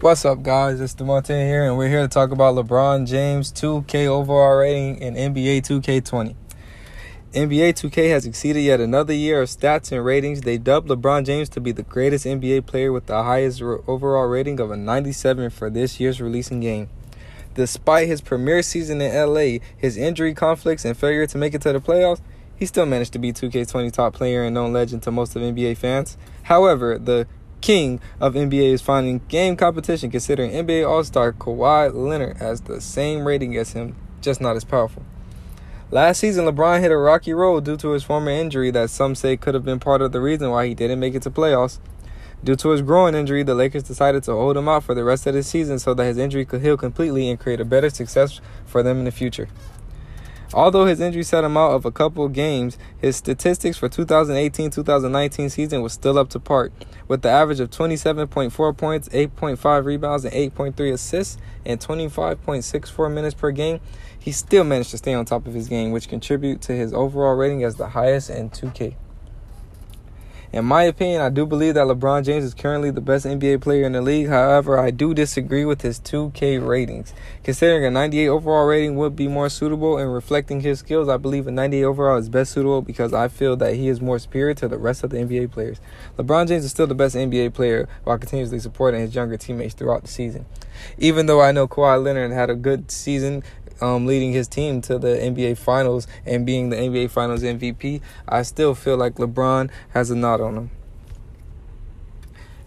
What's 0.00 0.24
up, 0.24 0.44
guys? 0.44 0.80
It's 0.80 0.94
DeMonte 0.94 1.26
here, 1.26 1.64
and 1.64 1.76
we're 1.76 1.88
here 1.88 2.02
to 2.02 2.06
talk 2.06 2.30
about 2.30 2.54
LeBron 2.54 3.04
James' 3.04 3.50
2K 3.50 4.06
overall 4.06 4.56
rating 4.56 4.98
in 4.98 5.14
NBA 5.14 5.62
2K20. 5.62 6.36
NBA 7.32 7.70
2K 7.72 8.08
has 8.10 8.24
exceeded 8.24 8.60
yet 8.60 8.80
another 8.80 9.12
year 9.12 9.42
of 9.42 9.48
stats 9.48 9.90
and 9.90 10.04
ratings. 10.04 10.42
They 10.42 10.56
dubbed 10.56 10.88
LeBron 10.88 11.26
James 11.26 11.48
to 11.48 11.60
be 11.60 11.72
the 11.72 11.82
greatest 11.82 12.26
NBA 12.26 12.66
player 12.66 12.92
with 12.92 13.06
the 13.06 13.24
highest 13.24 13.60
overall 13.60 14.28
rating 14.28 14.60
of 14.60 14.70
a 14.70 14.76
97 14.76 15.50
for 15.50 15.68
this 15.68 15.98
year's 15.98 16.20
releasing 16.20 16.60
game. 16.60 16.88
Despite 17.56 18.06
his 18.06 18.20
premier 18.20 18.62
season 18.62 19.00
in 19.00 19.12
LA, 19.12 19.58
his 19.76 19.96
injury 19.96 20.32
conflicts, 20.32 20.84
and 20.84 20.96
failure 20.96 21.26
to 21.26 21.36
make 21.36 21.54
it 21.54 21.62
to 21.62 21.72
the 21.72 21.80
playoffs, 21.80 22.20
he 22.54 22.66
still 22.66 22.86
managed 22.86 23.14
to 23.14 23.18
be 23.18 23.32
2K20 23.32 23.92
top 23.92 24.14
player 24.14 24.44
and 24.44 24.54
known 24.54 24.72
legend 24.72 25.02
to 25.02 25.10
most 25.10 25.34
of 25.34 25.42
NBA 25.42 25.76
fans. 25.76 26.16
However, 26.44 27.00
the 27.00 27.26
king 27.60 28.00
of 28.20 28.34
NBA 28.34 28.72
is 28.72 28.82
finding 28.82 29.20
game 29.28 29.56
competition 29.56 30.10
considering 30.10 30.50
NBA 30.50 30.88
All-Star 30.88 31.32
Kawhi 31.32 31.92
Leonard 31.92 32.38
has 32.38 32.62
the 32.62 32.80
same 32.80 33.26
rating 33.26 33.56
as 33.56 33.72
him, 33.72 33.96
just 34.20 34.40
not 34.40 34.56
as 34.56 34.64
powerful. 34.64 35.04
Last 35.90 36.18
season, 36.18 36.44
LeBron 36.44 36.80
hit 36.80 36.90
a 36.90 36.96
rocky 36.98 37.32
road 37.32 37.64
due 37.64 37.78
to 37.78 37.92
his 37.92 38.04
former 38.04 38.30
injury 38.30 38.70
that 38.72 38.90
some 38.90 39.14
say 39.14 39.36
could 39.36 39.54
have 39.54 39.64
been 39.64 39.80
part 39.80 40.02
of 40.02 40.12
the 40.12 40.20
reason 40.20 40.50
why 40.50 40.66
he 40.66 40.74
didn't 40.74 41.00
make 41.00 41.14
it 41.14 41.22
to 41.22 41.30
playoffs. 41.30 41.78
Due 42.44 42.56
to 42.56 42.68
his 42.70 42.82
groin 42.82 43.14
injury, 43.14 43.42
the 43.42 43.54
Lakers 43.54 43.82
decided 43.82 44.22
to 44.24 44.32
hold 44.32 44.56
him 44.56 44.68
out 44.68 44.84
for 44.84 44.94
the 44.94 45.02
rest 45.02 45.26
of 45.26 45.34
the 45.34 45.42
season 45.42 45.78
so 45.78 45.94
that 45.94 46.04
his 46.04 46.18
injury 46.18 46.44
could 46.44 46.60
heal 46.60 46.76
completely 46.76 47.28
and 47.28 47.40
create 47.40 47.58
a 47.58 47.64
better 47.64 47.90
success 47.90 48.40
for 48.64 48.82
them 48.82 48.98
in 48.98 49.04
the 49.04 49.10
future. 49.10 49.48
Although 50.54 50.86
his 50.86 51.00
injury 51.00 51.24
set 51.24 51.44
him 51.44 51.58
out 51.58 51.72
of 51.72 51.84
a 51.84 51.90
couple 51.90 52.26
games, 52.28 52.78
his 52.96 53.16
statistics 53.16 53.76
for 53.76 53.88
2018-2019 53.88 55.50
season 55.50 55.82
was 55.82 55.92
still 55.92 56.18
up 56.18 56.30
to 56.30 56.40
par, 56.40 56.70
with 57.06 57.20
the 57.20 57.28
average 57.28 57.60
of 57.60 57.68
27.4 57.70 58.76
points, 58.76 59.08
8.5 59.10 59.84
rebounds, 59.84 60.24
and 60.24 60.34
8.3 60.34 60.92
assists, 60.92 61.36
and 61.66 61.78
25.64 61.78 63.12
minutes 63.12 63.34
per 63.34 63.50
game. 63.50 63.80
He 64.18 64.32
still 64.32 64.64
managed 64.64 64.90
to 64.92 64.98
stay 64.98 65.12
on 65.12 65.26
top 65.26 65.46
of 65.46 65.52
his 65.52 65.68
game, 65.68 65.92
which 65.92 66.08
contributed 66.08 66.62
to 66.62 66.72
his 66.72 66.94
overall 66.94 67.34
rating 67.34 67.62
as 67.62 67.76
the 67.76 67.88
highest 67.88 68.30
in 68.30 68.48
2K. 68.48 68.96
In 70.50 70.64
my 70.64 70.84
opinion, 70.84 71.20
I 71.20 71.28
do 71.28 71.44
believe 71.44 71.74
that 71.74 71.86
LeBron 71.86 72.24
James 72.24 72.42
is 72.42 72.54
currently 72.54 72.90
the 72.90 73.02
best 73.02 73.26
NBA 73.26 73.60
player 73.60 73.84
in 73.84 73.92
the 73.92 74.00
league. 74.00 74.28
However, 74.28 74.78
I 74.78 74.90
do 74.90 75.12
disagree 75.12 75.66
with 75.66 75.82
his 75.82 76.00
2K 76.00 76.66
ratings. 76.66 77.12
Considering 77.44 77.84
a 77.84 77.90
98 77.90 78.28
overall 78.28 78.64
rating 78.64 78.96
would 78.96 79.14
be 79.14 79.28
more 79.28 79.50
suitable 79.50 79.98
in 79.98 80.08
reflecting 80.08 80.62
his 80.62 80.78
skills, 80.78 81.06
I 81.06 81.18
believe 81.18 81.46
a 81.46 81.50
98 81.50 81.84
overall 81.84 82.16
is 82.16 82.30
best 82.30 82.52
suitable 82.52 82.80
because 82.80 83.12
I 83.12 83.28
feel 83.28 83.56
that 83.56 83.74
he 83.74 83.88
is 83.88 84.00
more 84.00 84.18
superior 84.18 84.54
to 84.54 84.68
the 84.68 84.78
rest 84.78 85.04
of 85.04 85.10
the 85.10 85.18
NBA 85.18 85.50
players. 85.50 85.82
LeBron 86.16 86.48
James 86.48 86.64
is 86.64 86.70
still 86.70 86.86
the 86.86 86.94
best 86.94 87.14
NBA 87.14 87.52
player 87.52 87.86
while 88.04 88.16
continuously 88.16 88.58
supporting 88.58 89.02
his 89.02 89.14
younger 89.14 89.36
teammates 89.36 89.74
throughout 89.74 90.00
the 90.00 90.08
season. 90.08 90.46
Even 90.96 91.26
though 91.26 91.42
I 91.42 91.52
know 91.52 91.68
Kawhi 91.68 92.02
Leonard 92.02 92.32
had 92.32 92.48
a 92.48 92.54
good 92.54 92.90
season 92.90 93.42
um, 93.80 94.06
leading 94.06 94.32
his 94.32 94.48
team 94.48 94.80
to 94.82 94.98
the 94.98 95.08
NBA 95.08 95.58
Finals 95.58 96.06
and 96.26 96.44
being 96.44 96.70
the 96.70 96.76
NBA 96.76 97.10
Finals 97.10 97.42
MVP, 97.42 98.00
I 98.28 98.42
still 98.42 98.74
feel 98.74 98.96
like 98.96 99.14
LeBron 99.14 99.70
has 99.90 100.10
a 100.10 100.16
nod 100.16 100.40
on 100.40 100.56
him. 100.56 100.70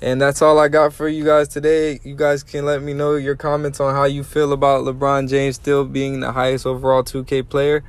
And 0.01 0.19
that's 0.19 0.41
all 0.41 0.57
I 0.57 0.67
got 0.67 0.93
for 0.93 1.07
you 1.07 1.23
guys 1.23 1.47
today. 1.47 1.99
You 2.03 2.15
guys 2.15 2.41
can 2.41 2.65
let 2.65 2.81
me 2.81 2.93
know 2.93 3.15
your 3.15 3.35
comments 3.35 3.79
on 3.79 3.93
how 3.93 4.05
you 4.05 4.23
feel 4.23 4.51
about 4.51 4.83
LeBron 4.83 5.29
James 5.29 5.57
still 5.57 5.85
being 5.85 6.21
the 6.21 6.31
highest 6.31 6.65
overall 6.65 7.03
2K 7.03 7.47
player. 7.47 7.83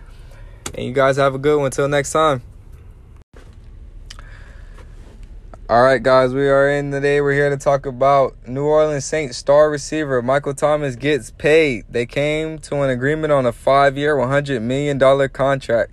And 0.75 0.85
you 0.85 0.93
guys 0.93 1.17
have 1.17 1.35
a 1.35 1.39
good 1.39 1.57
one. 1.57 1.67
Until 1.67 1.89
next 1.89 2.13
time. 2.13 2.43
All 5.73 5.83
right, 5.83 6.03
guys, 6.03 6.35
we 6.35 6.51
are 6.51 6.69
in 6.69 6.91
today. 6.91 7.23
We're 7.23 7.33
here 7.33 7.49
to 7.49 7.57
talk 7.57 7.87
about 7.87 8.37
New 8.47 8.67
Orleans 8.67 9.07
Saints 9.07 9.39
star 9.39 9.71
receiver 9.71 10.21
Michael 10.21 10.53
Thomas 10.53 10.97
gets 10.97 11.31
paid. 11.31 11.87
They 11.89 12.05
came 12.05 12.59
to 12.59 12.83
an 12.83 12.91
agreement 12.91 13.33
on 13.33 13.47
a 13.47 13.53
five 13.53 13.97
year, 13.97 14.17
$100 14.17 14.61
million 14.61 14.99
contract. 15.31 15.91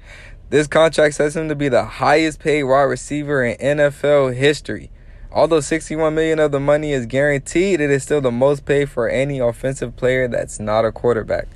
This 0.49 0.67
contract 0.67 1.15
sets 1.15 1.37
him 1.37 1.47
to 1.47 1.55
be 1.55 1.69
the 1.69 1.85
highest 1.85 2.39
paid 2.39 2.63
wide 2.63 2.81
receiver 2.81 3.41
in 3.41 3.77
NFL 3.77 4.35
history. 4.35 4.91
Although 5.31 5.61
61 5.61 6.13
million 6.13 6.39
of 6.39 6.51
the 6.51 6.59
money 6.59 6.91
is 6.91 7.05
guaranteed, 7.05 7.79
it 7.79 7.89
is 7.89 8.03
still 8.03 8.19
the 8.19 8.31
most 8.31 8.65
paid 8.65 8.89
for 8.89 9.07
any 9.07 9.39
offensive 9.39 9.95
player 9.95 10.27
that's 10.27 10.59
not 10.59 10.83
a 10.83 10.91
quarterback. 10.91 11.47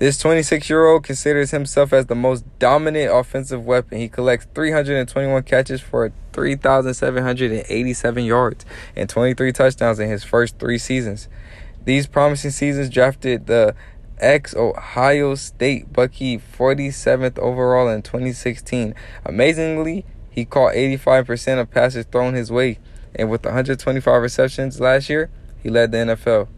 This 0.00 0.16
26 0.16 0.70
year 0.70 0.86
old 0.86 1.04
considers 1.04 1.50
himself 1.50 1.92
as 1.92 2.06
the 2.06 2.14
most 2.14 2.46
dominant 2.58 3.12
offensive 3.12 3.66
weapon. 3.66 3.98
He 3.98 4.08
collects 4.08 4.46
321 4.54 5.42
catches 5.42 5.82
for 5.82 6.10
3,787 6.32 8.24
yards 8.24 8.64
and 8.96 9.10
23 9.10 9.52
touchdowns 9.52 10.00
in 10.00 10.08
his 10.08 10.24
first 10.24 10.58
three 10.58 10.78
seasons. 10.78 11.28
These 11.84 12.06
promising 12.06 12.50
seasons 12.50 12.88
drafted 12.88 13.46
the 13.46 13.74
ex 14.16 14.56
Ohio 14.56 15.34
State 15.34 15.92
Buckeye 15.92 16.38
47th 16.38 17.38
overall 17.38 17.90
in 17.90 18.00
2016. 18.00 18.94
Amazingly, 19.26 20.06
he 20.30 20.46
caught 20.46 20.72
85% 20.76 21.60
of 21.60 21.70
passes 21.70 22.06
thrown 22.06 22.32
his 22.32 22.50
way, 22.50 22.78
and 23.14 23.28
with 23.28 23.44
125 23.44 24.22
receptions 24.22 24.80
last 24.80 25.10
year, 25.10 25.28
he 25.62 25.68
led 25.68 25.92
the 25.92 25.98
NFL. 25.98 26.48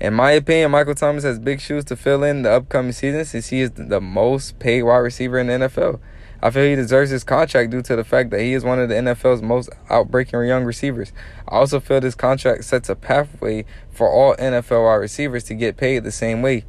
In 0.00 0.14
my 0.14 0.30
opinion, 0.30 0.70
Michael 0.70 0.94
Thomas 0.94 1.24
has 1.24 1.40
big 1.40 1.60
shoes 1.60 1.84
to 1.86 1.96
fill 1.96 2.22
in 2.22 2.42
the 2.42 2.52
upcoming 2.52 2.92
season 2.92 3.24
since 3.24 3.48
he 3.48 3.60
is 3.60 3.72
the 3.72 4.00
most 4.00 4.60
paid 4.60 4.84
wide 4.84 4.98
receiver 4.98 5.40
in 5.40 5.48
the 5.48 5.54
NFL. 5.54 5.98
I 6.40 6.50
feel 6.50 6.66
he 6.66 6.76
deserves 6.76 7.10
his 7.10 7.24
contract 7.24 7.70
due 7.70 7.82
to 7.82 7.96
the 7.96 8.04
fact 8.04 8.30
that 8.30 8.40
he 8.40 8.52
is 8.52 8.62
one 8.62 8.78
of 8.78 8.88
the 8.88 8.94
NFL's 8.94 9.42
most 9.42 9.70
outbreaking 9.90 10.46
young 10.46 10.62
receivers. 10.62 11.12
I 11.48 11.56
also 11.56 11.80
feel 11.80 12.00
this 12.00 12.14
contract 12.14 12.62
sets 12.62 12.88
a 12.88 12.94
pathway 12.94 13.64
for 13.90 14.08
all 14.08 14.36
NFL 14.36 14.84
wide 14.84 14.94
receivers 14.96 15.42
to 15.44 15.54
get 15.54 15.76
paid 15.76 16.04
the 16.04 16.12
same 16.12 16.42
way 16.42 16.64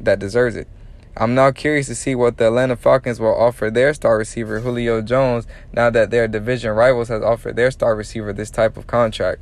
that 0.00 0.18
deserves 0.18 0.56
it. 0.56 0.66
I'm 1.16 1.36
now 1.36 1.52
curious 1.52 1.86
to 1.86 1.94
see 1.94 2.16
what 2.16 2.38
the 2.38 2.48
Atlanta 2.48 2.74
Falcons 2.74 3.20
will 3.20 3.40
offer 3.40 3.70
their 3.70 3.94
star 3.94 4.18
receiver 4.18 4.58
Julio 4.58 5.00
Jones 5.00 5.46
now 5.72 5.90
that 5.90 6.10
their 6.10 6.26
division 6.26 6.72
rivals 6.72 7.06
has 7.06 7.22
offered 7.22 7.54
their 7.54 7.70
star 7.70 7.94
receiver 7.94 8.32
this 8.32 8.50
type 8.50 8.76
of 8.76 8.88
contract. 8.88 9.40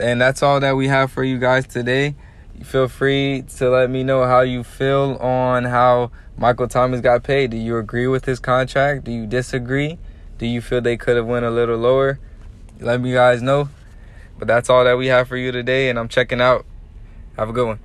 And 0.00 0.20
that's 0.20 0.42
all 0.42 0.60
that 0.60 0.76
we 0.76 0.88
have 0.88 1.10
for 1.10 1.24
you 1.24 1.38
guys 1.38 1.66
today. 1.66 2.14
Feel 2.62 2.88
free 2.88 3.44
to 3.56 3.70
let 3.70 3.90
me 3.90 4.02
know 4.02 4.24
how 4.24 4.40
you 4.40 4.64
feel 4.64 5.16
on 5.20 5.64
how 5.64 6.10
Michael 6.36 6.68
Thomas 6.68 7.00
got 7.00 7.22
paid. 7.22 7.50
Do 7.50 7.56
you 7.56 7.78
agree 7.78 8.06
with 8.06 8.24
his 8.24 8.40
contract? 8.40 9.04
Do 9.04 9.12
you 9.12 9.26
disagree? 9.26 9.98
Do 10.38 10.46
you 10.46 10.60
feel 10.60 10.80
they 10.80 10.96
could 10.96 11.16
have 11.16 11.26
went 11.26 11.44
a 11.44 11.50
little 11.50 11.78
lower? 11.78 12.18
Let 12.80 13.00
me 13.00 13.12
guys 13.12 13.42
know. 13.42 13.68
But 14.38 14.48
that's 14.48 14.70
all 14.70 14.84
that 14.84 14.98
we 14.98 15.08
have 15.08 15.28
for 15.28 15.36
you 15.36 15.50
today, 15.50 15.90
and 15.90 15.98
I'm 15.98 16.08
checking 16.08 16.40
out. 16.40 16.64
Have 17.36 17.48
a 17.48 17.52
good 17.52 17.66
one. 17.66 17.80